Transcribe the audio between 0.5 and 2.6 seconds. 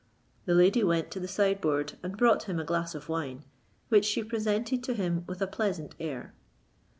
lady went to the sideboard and brought him